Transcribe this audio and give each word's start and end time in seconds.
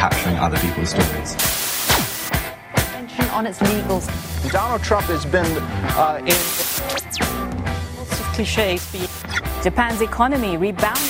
capturing 0.00 0.38
other 0.38 0.56
people's 0.60 0.88
stories. 0.96 1.36
On 3.36 3.44
its 3.44 3.58
legals. 3.58 4.08
Donald 4.50 4.82
Trump 4.82 5.04
has 5.12 5.26
been 5.26 5.44
uh, 5.92 6.16
in. 6.24 6.40
Lots 7.98 8.20
of 8.20 8.26
cliches. 8.32 8.80
Japan's 9.62 10.00
economy 10.00 10.56
rebounded. 10.56 11.04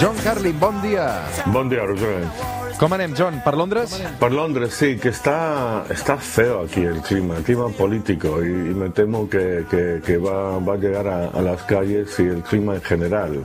John 0.00 0.16
Carlin, 0.24 0.58
bon 0.58 0.80
dia. 0.80 1.28
Bon 1.52 1.68
dia, 1.68 1.84
Roger. 1.84 2.57
Com 2.78 2.92
anem, 2.94 3.10
John? 3.18 3.40
Per 3.42 3.56
Londres? 3.58 3.96
Per 4.20 4.30
Londres, 4.30 4.72
sí, 4.72 4.96
que 4.98 5.08
está, 5.08 5.84
está 5.90 6.16
feo 6.16 6.60
aquí 6.62 6.82
el 6.82 7.00
clima, 7.00 7.36
el 7.38 7.42
clima 7.42 7.68
político, 7.70 8.40
y, 8.40 8.46
y 8.46 8.74
me 8.74 8.90
temo 8.90 9.28
que, 9.28 9.64
que, 9.68 10.00
que 10.04 10.16
va, 10.16 10.60
va, 10.60 10.74
a 10.74 10.76
llegar 10.76 11.08
a, 11.08 11.26
a, 11.26 11.42
las 11.42 11.64
calles 11.64 12.16
y 12.20 12.22
el 12.22 12.42
clima 12.44 12.76
en 12.76 12.82
general. 12.82 13.42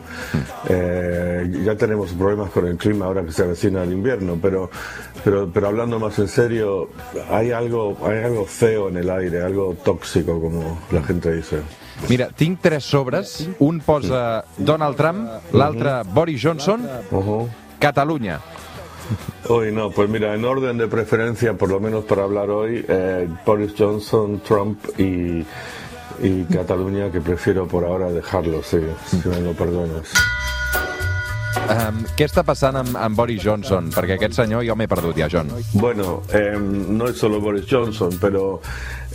Eh, 0.69 1.51
ya 1.65 1.75
tenemos 1.75 2.11
problemas 2.11 2.51
con 2.51 2.67
el 2.67 2.77
clima 2.77 3.05
ahora 3.05 3.23
que 3.23 3.31
se 3.31 3.41
avecina 3.41 3.81
el 3.81 3.93
invierno, 3.93 4.38
pero, 4.39 4.69
pero, 5.23 5.49
pero 5.52 5.67
hablando 5.67 5.99
más 5.99 6.19
en 6.19 6.27
serio, 6.27 6.89
hay 7.31 7.52
algo, 7.52 7.97
hay 8.05 8.23
algo 8.25 8.45
feo 8.45 8.89
en 8.89 8.97
el 8.97 9.09
aire, 9.09 9.41
algo 9.41 9.75
tóxico, 9.83 10.39
como 10.39 10.79
la 10.91 11.02
gente 11.02 11.33
dice. 11.33 11.57
Mira, 12.07 12.27
tinc 12.29 12.61
tres 12.61 12.83
sobres. 12.83 13.49
Un 13.57 13.79
posa 13.79 14.45
Donald 14.57 14.95
Trump, 14.95 15.27
l'altre 15.53 16.03
Boris 16.13 16.39
Johnson, 16.39 16.88
Uh 17.09 17.19
-huh. 17.19 17.47
Catalunya. 17.79 18.39
Hoy 19.49 19.71
no, 19.71 19.89
pues 19.91 20.09
mira, 20.09 20.34
en 20.34 20.45
orden 20.45 20.77
de 20.77 20.88
preferencia, 20.88 21.53
por 21.53 21.70
lo 21.70 21.80
menos 21.80 22.05
para 22.05 22.23
hablar 22.23 22.49
hoy, 22.49 22.85
eh, 22.88 23.27
Boris 23.45 23.73
Johnson, 23.77 24.41
Trump 24.41 24.80
y, 24.98 25.45
y 26.21 26.44
Cataluña, 26.52 27.11
que 27.11 27.21
prefiero 27.21 27.67
por 27.67 27.84
ahora 27.84 28.09
dejarlo, 28.09 28.64
sí, 28.64 28.80
si 29.05 29.27
me 29.27 29.42
lo 29.42 29.53
perdonas. 29.53 30.14
Um, 31.64 32.02
què 32.17 32.25
està 32.27 32.42
passant 32.44 32.75
amb, 32.75 32.95
amb 33.00 33.16
Boris 33.16 33.44
Johnson? 33.45 33.88
Perquè 33.94 34.17
aquest 34.17 34.36
senyor 34.36 34.66
jo 34.67 34.75
m'he 34.75 34.88
perdut 34.89 35.16
ja, 35.22 35.30
John. 35.31 35.52
Bueno, 35.73 36.23
eh, 36.33 36.58
no 36.59 37.08
es 37.08 37.17
solo 37.17 37.39
Boris 37.39 37.67
Johnson, 37.70 38.17
pero 38.20 38.59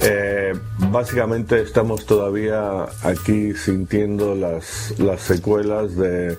eh, 0.00 0.54
básicamente 0.90 1.60
estamos 1.60 2.06
todavía 2.06 2.86
aquí 3.02 3.52
sintiendo 3.54 4.34
las, 4.34 4.94
las 4.98 5.20
secuelas 5.20 5.96
de, 5.96 6.38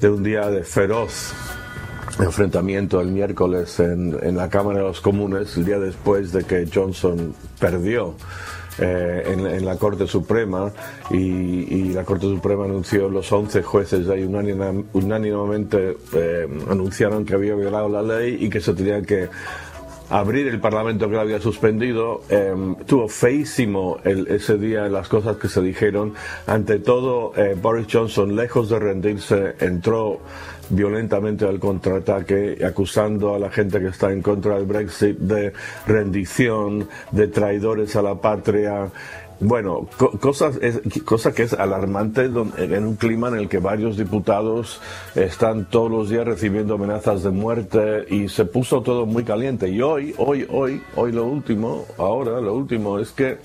de 0.00 0.10
un 0.10 0.22
día 0.22 0.50
de 0.50 0.62
feroz 0.64 1.32
enfrentamiento 2.18 3.00
el 3.00 3.08
miércoles 3.08 3.78
en, 3.80 4.16
en, 4.22 4.36
la 4.36 4.48
Cámara 4.48 4.78
de 4.78 4.84
los 4.84 5.00
Comunes, 5.00 5.56
el 5.56 5.64
día 5.64 5.78
después 5.78 6.32
de 6.32 6.44
que 6.44 6.66
Johnson 6.72 7.34
perdió 7.58 8.14
eh, 8.78 9.22
en, 9.26 9.46
en, 9.46 9.64
la 9.64 9.76
Corte 9.76 10.06
Suprema 10.06 10.70
y, 11.10 11.16
y, 11.16 11.92
la 11.92 12.04
Corte 12.04 12.26
Suprema 12.26 12.64
anunció, 12.64 13.08
los 13.08 13.30
11 13.30 13.62
jueces 13.62 14.08
ahí 14.08 14.24
unánime, 14.24 14.84
unánimemente 14.92 15.96
eh, 16.12 16.46
anunciaron 16.70 17.24
que 17.24 17.34
había 17.34 17.54
violado 17.54 17.88
la 17.88 18.02
ley 18.02 18.36
y 18.38 18.50
que 18.50 18.60
se 18.60 18.74
tenía 18.74 19.00
que 19.02 19.28
abrir 20.10 20.46
el 20.48 20.60
Parlamento 20.60 21.08
que 21.08 21.14
lo 21.14 21.20
había 21.20 21.40
suspendido. 21.40 22.22
Eh, 22.28 22.54
tuvo 22.86 23.08
feísimo 23.08 23.98
ese 24.04 24.58
día 24.58 24.88
las 24.88 25.08
cosas 25.08 25.36
que 25.36 25.48
se 25.48 25.60
dijeron. 25.60 26.14
Ante 26.46 26.78
todo, 26.78 27.32
eh, 27.36 27.56
Boris 27.60 27.86
Johnson, 27.90 28.36
lejos 28.36 28.68
de 28.68 28.78
rendirse, 28.78 29.54
entró 29.60 30.20
violentamente 30.68 31.46
al 31.46 31.58
contraataque, 31.58 32.58
acusando 32.64 33.34
a 33.34 33.38
la 33.38 33.50
gente 33.50 33.80
que 33.80 33.88
está 33.88 34.12
en 34.12 34.22
contra 34.22 34.56
del 34.56 34.66
Brexit 34.66 35.18
de 35.18 35.52
rendición, 35.86 36.88
de 37.12 37.28
traidores 37.28 37.94
a 37.96 38.02
la 38.02 38.14
patria. 38.16 38.90
Bueno, 39.38 39.86
co 39.98 40.12
cosas, 40.12 40.58
es, 40.62 40.80
cosa 41.04 41.32
que 41.32 41.42
es 41.42 41.52
alarmante 41.52 42.24
en 42.24 42.86
un 42.86 42.96
clima 42.96 43.28
en 43.28 43.34
el 43.34 43.48
que 43.48 43.58
varios 43.58 43.98
diputados 43.98 44.80
están 45.14 45.66
todos 45.66 45.90
los 45.90 46.08
días 46.08 46.24
recibiendo 46.24 46.74
amenazas 46.74 47.22
de 47.22 47.30
muerte 47.30 48.06
y 48.08 48.28
se 48.28 48.46
puso 48.46 48.80
todo 48.80 49.04
muy 49.04 49.24
caliente. 49.24 49.68
Y 49.68 49.82
hoy, 49.82 50.14
hoy, 50.16 50.46
hoy, 50.50 50.82
hoy 50.94 51.12
lo 51.12 51.26
último, 51.26 51.84
ahora 51.98 52.40
lo 52.40 52.54
último 52.54 52.98
es 52.98 53.10
que 53.10 53.38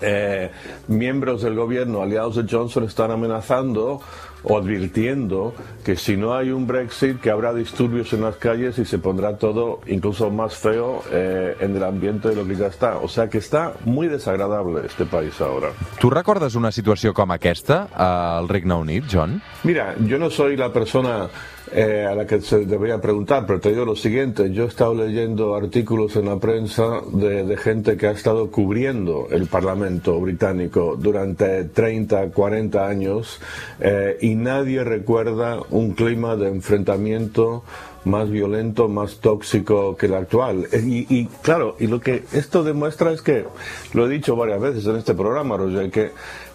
eh, 0.00 0.50
miembros 0.88 1.42
del 1.42 1.54
gobierno 1.54 2.02
aliados 2.02 2.36
de 2.36 2.46
Johnson 2.50 2.84
están 2.84 3.10
amenazando 3.10 4.00
o 4.42 4.58
advirtiendo 4.58 5.54
que 5.84 5.96
si 5.96 6.16
no 6.16 6.34
hay 6.34 6.50
un 6.50 6.66
Brexit 6.66 7.20
que 7.20 7.30
habrá 7.30 7.52
disturbios 7.54 8.12
en 8.12 8.22
las 8.22 8.36
calles 8.36 8.78
y 8.78 8.84
se 8.84 8.98
pondrá 8.98 9.36
todo 9.36 9.80
incluso 9.86 10.30
más 10.30 10.56
feo 10.56 11.02
eh, 11.10 11.56
en 11.60 11.76
el 11.76 11.84
ambiente 11.84 12.28
de 12.28 12.36
lo 12.36 12.46
que 12.46 12.56
ya 12.56 12.66
está. 12.66 12.98
O 12.98 13.08
sea 13.08 13.28
que 13.28 13.38
está 13.38 13.74
muy 13.84 14.08
desagradable 14.08 14.82
este 14.86 15.04
país 15.04 15.40
ahora. 15.40 15.68
¿Tú 16.00 16.10
recuerdas 16.10 16.54
una 16.54 16.72
situación 16.72 17.12
como 17.12 17.32
aquesta 17.32 17.88
al 17.94 18.48
Regne 18.48 18.74
Unit, 18.74 19.04
John? 19.10 19.42
Mira, 19.64 19.94
yo 20.06 20.18
no 20.18 20.30
soy 20.30 20.56
la 20.56 20.72
persona 20.72 21.28
eh, 21.72 22.06
a 22.08 22.14
la 22.14 22.26
que 22.26 22.40
se 22.40 22.64
debería 22.64 23.00
preguntar, 23.00 23.44
pero 23.46 23.60
te 23.60 23.70
digo 23.70 23.84
lo 23.84 23.96
siguiente, 23.96 24.52
yo 24.52 24.64
he 24.64 24.68
estado 24.68 24.94
leyendo 24.94 25.54
artículos 25.54 26.16
en 26.16 26.26
la 26.26 26.38
prensa 26.38 27.02
de, 27.12 27.44
de 27.44 27.56
gente 27.56 27.96
que 27.96 28.06
ha 28.06 28.12
estado 28.12 28.50
cubriendo 28.50 29.28
el 29.30 29.46
Parlamento 29.48 30.18
británico 30.18 30.96
durante 30.98 31.64
30, 31.64 32.30
40 32.30 32.86
años 32.86 33.40
eh, 33.80 34.16
y 34.20 34.27
nadie 34.34 34.84
recuerda 34.84 35.60
un 35.70 35.92
clima 35.92 36.36
de 36.36 36.48
enfrentamiento 36.48 37.62
más 38.08 38.30
violento, 38.30 38.88
más 38.88 39.18
tóxico 39.18 39.96
que 39.96 40.06
el 40.06 40.14
actual. 40.14 40.66
Y, 40.72 41.06
y, 41.14 41.26
claro, 41.42 41.76
y 41.78 41.86
lo 41.86 42.00
que 42.00 42.24
esto 42.32 42.64
demuestra 42.64 43.12
es 43.12 43.22
que, 43.22 43.44
lo 43.92 44.06
he 44.06 44.08
dicho 44.08 44.34
varias 44.34 44.60
veces 44.60 44.86
en 44.86 44.96
este 44.96 45.14
programa, 45.14 45.56
Roger, 45.56 45.90
que 45.90 46.10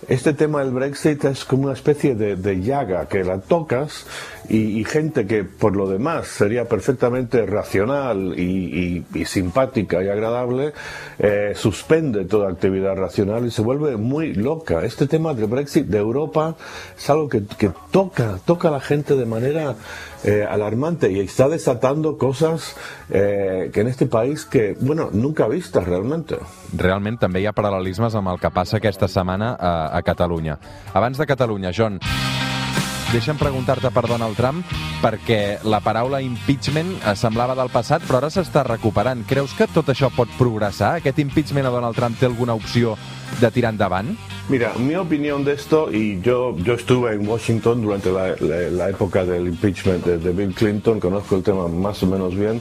este 0.10 0.34
tema 0.34 0.60
del 0.60 0.72
Brexit 0.72 1.24
es 1.26 1.46
como 1.46 1.64
una 1.64 1.74
especie 1.74 2.16
de, 2.16 2.62
llaga 2.62 3.08
que 3.08 3.24
la 3.24 3.40
tocas 3.40 4.06
y, 4.50 4.84
gente 4.84 5.26
que 5.26 5.44
por 5.44 5.76
lo 5.76 5.90
demás 5.90 6.28
sería 6.28 6.66
perfectamente 6.66 7.46
racional 7.46 8.38
y, 8.38 9.06
y 9.14 9.26
simpática 9.26 10.04
y 10.04 10.10
agradable, 10.10 10.74
eh, 11.20 11.54
suspende 11.56 12.26
toda 12.26 12.50
actividad 12.50 12.96
racional 12.96 13.46
y 13.46 13.52
se 13.52 13.62
vuelve 13.62 13.96
muy 13.96 14.34
loca. 14.34 14.84
Este 14.84 15.08
tema 15.08 15.34
del 15.34 15.48
Brexit 15.48 15.88
de 15.88 16.00
Europa 16.00 16.56
es 16.98 17.10
algo 17.10 17.30
que, 17.30 17.44
que 17.58 17.72
toca, 17.92 18.40
toca 18.46 18.68
a 18.68 18.72
la 18.72 18.82
gente 18.82 19.16
de 19.16 19.26
manera 19.26 19.76
eh, 20.24 20.46
alarmante 20.50 21.12
y 21.12 21.20
está 21.20 21.50
desatando 21.50 22.18
cosas 22.18 22.76
eh, 23.10 23.70
que 23.74 23.82
en 23.82 23.88
este 23.88 24.06
país 24.06 24.46
que, 24.46 24.76
bueno, 24.80 25.10
nunca 25.12 25.48
vistas 25.48 25.86
realmente. 25.86 26.38
Realment 26.78 27.20
també 27.20 27.44
hi 27.44 27.48
ha 27.48 27.56
paral·lelismes 27.56 28.16
amb 28.16 28.34
el 28.34 28.40
que 28.42 28.52
passa 28.54 28.80
aquesta 28.80 29.08
setmana 29.08 29.54
a, 29.60 29.74
a 29.98 30.02
Catalunya. 30.02 30.58
Abans 30.94 31.20
de 31.20 31.28
Catalunya, 31.28 31.74
John, 31.76 32.00
deixa'm 33.14 33.38
preguntar-te 33.38 33.92
per 33.94 34.08
Donald 34.10 34.38
Trump 34.40 34.64
perquè 35.04 35.60
la 35.70 35.84
paraula 35.84 36.22
impeachment 36.24 36.96
semblava 37.20 37.54
del 37.60 37.70
passat 37.70 38.06
però 38.08 38.22
ara 38.22 38.32
s'està 38.34 38.64
recuperant. 38.66 39.26
Creus 39.30 39.54
que 39.58 39.68
tot 39.70 39.92
això 39.94 40.10
pot 40.16 40.32
progressar? 40.40 40.96
Aquest 40.98 41.20
impeachment 41.22 41.68
a 41.68 41.74
Donald 41.76 42.00
Trump 42.00 42.18
té 42.18 42.26
alguna 42.30 42.56
opció 42.58 42.96
de 43.42 43.52
tirar 43.52 43.76
endavant? 43.76 44.16
Mira, 44.50 44.74
mi 44.78 44.94
opinión 44.96 45.46
de 45.46 45.54
esto, 45.54 45.90
y 45.90 46.20
yo, 46.20 46.54
yo 46.58 46.74
estuve 46.74 47.14
en 47.14 47.26
Washington 47.26 47.82
durante 47.82 48.12
la, 48.12 48.90
época 48.90 49.24
del 49.24 49.48
impeachment 49.48 50.06
de, 50.06 50.32
Bill 50.32 50.54
Clinton, 50.54 51.00
conozco 51.00 51.38
el 51.38 51.44
tema 51.44 51.70
más 51.70 52.04
o 52.04 52.08
menos 52.08 52.36
bien. 52.36 52.60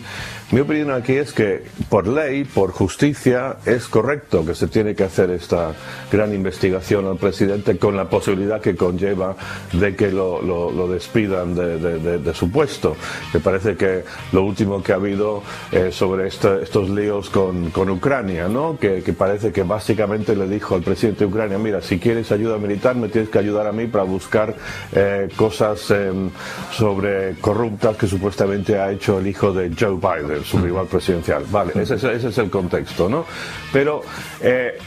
Mi 0.52 0.60
opinión 0.60 0.92
aquí 0.92 1.14
es 1.14 1.32
que 1.32 1.64
por 1.88 2.06
ley, 2.06 2.44
por 2.44 2.70
justicia, 2.70 3.56
es 3.64 3.88
correcto 3.88 4.44
que 4.44 4.54
se 4.54 4.68
tiene 4.68 4.94
que 4.94 5.02
hacer 5.02 5.30
esta 5.30 5.72
gran 6.10 6.32
investigación 6.32 7.06
al 7.06 7.16
presidente 7.16 7.78
con 7.78 7.96
la 7.96 8.08
posibilidad 8.08 8.60
que 8.60 8.76
conlleva 8.76 9.34
de 9.72 9.96
que 9.96 10.12
lo, 10.12 10.86
despidan 10.88 11.54
de, 11.54 12.34
su 12.34 12.50
puesto. 12.50 12.96
Me 13.34 13.40
parece 13.40 13.76
que 13.76 14.04
lo 14.32 14.44
último 14.44 14.82
que 14.82 14.92
ha 14.92 14.96
habido 14.96 15.42
eh, 15.72 15.90
sobre 15.90 16.28
estos 16.28 16.90
líos 16.90 17.30
con, 17.30 17.72
Ucrania, 17.90 18.46
¿no? 18.46 18.78
Que, 18.78 19.02
parece 19.18 19.52
que 19.52 19.62
básicamente 19.64 20.36
le 20.36 20.46
dijo 20.46 20.74
al 20.74 20.82
presidente 20.82 21.24
de 21.24 21.30
Ucrania, 21.30 21.58
si 21.80 21.98
quieres 21.98 22.30
ayuda 22.32 22.58
militar, 22.58 22.96
me 22.96 23.08
tienes 23.08 23.30
que 23.30 23.38
ayudar 23.38 23.66
a 23.66 23.72
mí 23.72 23.86
para 23.86 24.04
buscar 24.04 24.54
eh, 24.92 25.28
cosas 25.36 25.90
eh, 25.90 26.12
sobre 26.70 27.34
corruptas 27.40 27.96
que 27.96 28.06
supuestamente 28.06 28.78
ha 28.78 28.90
hecho 28.90 29.18
el 29.18 29.26
hijo 29.26 29.52
de 29.52 29.72
Joe 29.78 29.96
Biden, 29.96 30.44
su 30.44 30.58
rival 30.58 30.86
presidencial. 30.86 31.44
Vale, 31.50 31.72
ese, 31.76 31.94
ese 31.94 32.28
es 32.28 32.38
el 32.38 32.50
contexto, 32.50 33.08
¿no? 33.08 33.24
Pero 33.72 34.02
eh, 34.40 34.78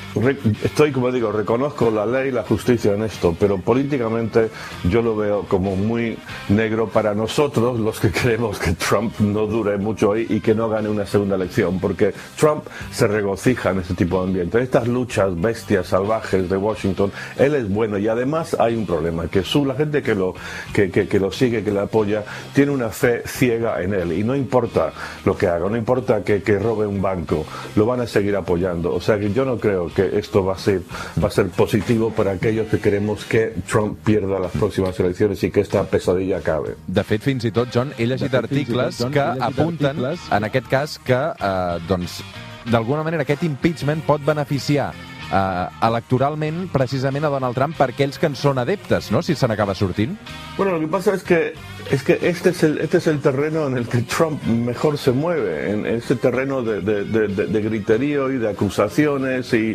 estoy, 0.63 0.91
como 0.91 1.11
digo, 1.11 1.31
reconozco 1.31 1.89
la 1.89 2.05
ley 2.05 2.29
y 2.29 2.31
la 2.31 2.43
justicia 2.43 2.93
en 2.93 3.03
esto, 3.03 3.35
pero 3.39 3.57
políticamente 3.57 4.49
yo 4.89 5.01
lo 5.01 5.15
veo 5.15 5.43
como 5.43 5.75
muy 5.75 6.17
negro 6.49 6.87
para 6.87 7.13
nosotros, 7.13 7.79
los 7.79 7.99
que 7.99 8.11
queremos 8.25 8.59
que 8.59 8.73
Trump 8.73 9.19
no 9.19 9.47
dure 9.47 9.77
mucho 9.77 10.13
ahí 10.13 10.25
y 10.29 10.39
que 10.39 10.53
no 10.53 10.69
gane 10.69 10.89
una 10.89 11.05
segunda 11.05 11.35
elección, 11.35 11.79
porque 11.79 12.13
Trump 12.37 12.65
se 12.91 13.07
regocija 13.07 13.71
en 13.71 13.79
ese 13.79 13.93
tipo 13.93 14.19
de 14.19 14.27
ambiente. 14.27 14.61
Estas 14.61 14.87
luchas 14.87 15.39
bestias 15.39 15.87
salvajes 15.87 16.49
de 16.49 16.57
Washington 16.57 16.74
Washington. 16.75 17.11
Él 17.37 17.55
es 17.55 17.69
bueno 17.69 17.97
y 17.97 18.07
además 18.07 18.55
hay 18.59 18.75
un 18.75 18.85
problema, 18.85 19.27
que 19.27 19.43
su, 19.43 19.65
la 19.65 19.75
gente 19.75 20.01
que 20.03 20.13
lo, 20.13 20.35
que, 20.73 20.91
que, 20.91 21.07
que 21.07 21.19
lo 21.19 21.31
sigue, 21.31 21.63
que 21.63 21.71
le 21.71 21.79
apoya, 21.79 22.23
tiene 22.53 22.71
una 22.71 22.89
fe 22.89 23.23
ciega 23.25 23.81
en 23.81 23.93
él 23.93 24.11
y 24.11 24.23
no 24.23 24.35
importa 24.35 24.91
lo 25.25 25.37
que 25.37 25.47
haga, 25.47 25.69
no 25.69 25.77
importa 25.77 26.23
que, 26.23 26.41
que 26.43 26.59
robe 26.59 26.85
un 26.85 27.01
banco, 27.01 27.45
lo 27.75 27.85
van 27.85 28.01
a 28.01 28.07
seguir 28.07 28.35
apoyando. 28.35 28.93
O 28.93 28.99
sea 29.01 29.17
que 29.17 29.31
yo 29.31 29.45
no 29.45 29.57
creo 29.57 29.87
que 29.93 30.17
esto 30.19 30.43
va 30.43 30.53
a 30.55 30.57
ser, 30.57 30.81
va 31.23 31.27
a 31.29 31.31
ser 31.31 31.47
positivo 31.49 32.11
para 32.11 32.31
aquellos 32.31 32.67
que 32.67 32.79
queremos 32.79 33.23
que 33.25 33.53
Trump 33.69 33.97
pierda 34.03 34.37
las 34.39 34.51
próximas 34.51 34.99
elecciones 34.99 35.41
y 35.43 35.51
que 35.51 35.61
esta 35.61 35.83
pesadilla 35.83 36.37
acabe. 36.37 36.75
De 36.87 37.03
fet, 37.03 37.21
fins 37.23 37.45
i 37.45 37.51
tot, 37.55 37.69
John, 37.73 37.93
he 37.97 38.05
llegit 38.05 38.29
fet, 38.29 38.33
i 38.33 38.35
tot, 38.35 38.43
articles 38.51 38.97
John, 38.99 39.11
que 39.15 39.23
llegit 39.23 39.41
apunten, 39.47 39.97
articles- 40.03 40.27
en 40.37 40.43
aquest 40.43 40.67
cas, 40.67 40.99
que, 40.99 41.13
eh, 41.15 41.79
doncs, 41.87 42.19
d'alguna 42.65 43.03
manera 43.05 43.21
aquest 43.23 43.43
impeachment 43.45 44.01
pot 44.07 44.23
beneficiar 44.25 44.91
eh, 45.31 45.67
electoralment 45.87 46.69
precisament 46.71 47.25
a 47.25 47.29
Donald 47.29 47.55
Trump 47.55 47.75
per 47.77 47.89
aquells 47.91 48.19
que 48.19 48.27
en 48.27 48.35
són 48.35 48.57
adeptes, 48.59 49.11
no?, 49.11 49.21
si 49.21 49.35
se 49.35 49.47
n'acaba 49.47 49.75
sortint. 49.75 50.17
Bueno, 50.57 50.73
lo 50.73 50.79
que 50.79 50.87
pasa 50.87 51.13
es 51.13 51.23
que 51.23 51.53
es 51.91 52.01
que 52.03 52.17
este 52.21 52.49
es 52.49 52.63
el 52.63 52.79
este 52.79 52.97
es 52.97 53.07
el 53.07 53.19
terreno 53.21 53.67
en 53.67 53.77
el 53.77 53.87
que 53.87 54.01
Trump 54.03 54.41
mejor 54.43 54.97
se 54.97 55.11
mueve, 55.11 55.71
en 55.71 55.85
ese 55.85 56.15
terreno 56.15 56.61
de, 56.63 56.81
de, 56.81 57.03
de- 57.05 57.27
de- 57.27 57.61
griterío 57.61 58.31
y 58.31 58.37
de 58.37 58.49
acusaciones 58.49 59.53
y 59.53 59.73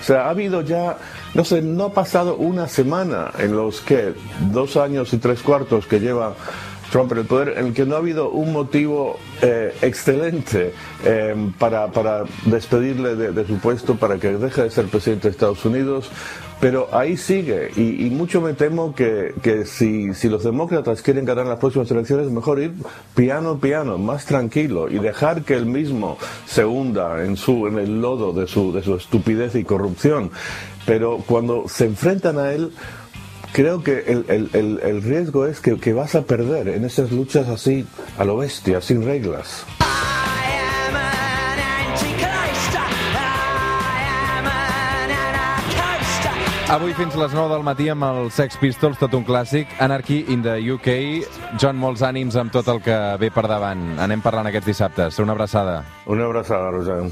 o 0.00 0.04
sea 0.04 0.26
ha 0.26 0.30
habido 0.30 0.62
ya 0.62 0.96
no 1.34 1.44
sé 1.44 1.60
no 1.62 1.84
ha 1.86 1.92
pasado 1.92 2.36
una 2.36 2.66
semana 2.68 3.30
en 3.38 3.54
los 3.56 3.80
que 3.80 4.14
dos 4.52 4.76
años 4.76 5.12
y 5.12 5.18
tres 5.18 5.40
cuartos 5.42 5.86
que 5.86 6.00
lleva 6.00 6.34
Trump 6.90 7.12
en 7.12 7.18
el 7.18 7.24
poder, 7.24 7.58
en 7.58 7.66
el 7.66 7.72
que 7.72 7.86
no 7.86 7.94
ha 7.94 7.98
habido 7.98 8.30
un 8.30 8.52
motivo 8.52 9.18
eh, 9.42 9.72
excelente 9.82 10.72
eh, 11.04 11.34
para, 11.58 11.88
para 11.88 12.24
despedirle 12.46 13.16
de, 13.16 13.32
de 13.32 13.46
su 13.46 13.58
puesto, 13.58 13.96
para 13.96 14.18
que 14.18 14.32
deje 14.32 14.62
de 14.64 14.70
ser 14.70 14.86
presidente 14.86 15.28
de 15.28 15.32
Estados 15.32 15.64
Unidos, 15.64 16.10
pero 16.60 16.88
ahí 16.92 17.16
sigue. 17.16 17.70
Y, 17.76 18.06
y 18.06 18.10
mucho 18.10 18.40
me 18.40 18.52
temo 18.52 18.94
que, 18.94 19.34
que 19.42 19.64
si, 19.64 20.12
si 20.14 20.28
los 20.28 20.44
demócratas 20.44 21.00
quieren 21.00 21.24
ganar 21.24 21.46
las 21.46 21.58
próximas 21.58 21.90
elecciones, 21.90 22.30
mejor 22.30 22.60
ir 22.60 22.74
piano 23.14 23.58
piano, 23.58 23.96
más 23.96 24.26
tranquilo, 24.26 24.88
y 24.88 24.98
dejar 24.98 25.42
que 25.42 25.54
él 25.54 25.66
mismo 25.66 26.18
se 26.46 26.64
hunda 26.64 27.24
en, 27.24 27.36
su, 27.36 27.66
en 27.66 27.78
el 27.78 28.00
lodo 28.00 28.32
de 28.32 28.46
su, 28.46 28.72
de 28.72 28.82
su 28.82 28.96
estupidez 28.96 29.54
y 29.54 29.64
corrupción. 29.64 30.30
Pero 30.86 31.18
cuando 31.26 31.68
se 31.68 31.84
enfrentan 31.86 32.38
a 32.38 32.52
él, 32.52 32.72
creo 33.52 33.82
que 33.82 34.00
el, 34.06 34.24
el- 34.28 34.50
el- 34.52 34.80
el 34.82 35.02
riesgo 35.02 35.46
es 35.46 35.60
que, 35.60 35.78
que 35.78 35.92
vas 35.92 36.14
a 36.14 36.22
perder 36.22 36.68
en 36.68 36.84
esas 36.84 37.10
luchas 37.12 37.48
así 37.48 37.86
a 38.18 38.24
lo 38.24 38.36
bestia, 38.36 38.80
sin 38.80 39.04
reglas. 39.04 39.64
Avui 46.70 46.92
fins 46.94 47.16
les 47.18 47.32
9 47.34 47.50
del 47.50 47.64
matí 47.66 47.88
amb 47.90 48.04
els 48.06 48.36
Sex 48.38 48.54
Pistols, 48.62 48.94
tot 49.00 49.14
un 49.18 49.24
clàssic. 49.26 49.72
Anarchy 49.82 50.20
in 50.30 50.44
the 50.44 50.54
UK. 50.70 50.92
John, 51.58 51.74
molts 51.82 52.04
ànims 52.06 52.36
amb 52.38 52.52
tot 52.54 52.68
el 52.70 52.78
que 52.84 52.94
ve 53.18 53.32
per 53.34 53.42
davant. 53.50 53.82
Anem 53.98 54.22
parlant 54.22 54.46
aquests 54.46 54.68
dissabtes. 54.70 55.18
Una 55.18 55.34
abraçada. 55.34 55.80
Una 56.06 56.28
abrazada, 56.30 56.70
Rosán. 56.70 57.10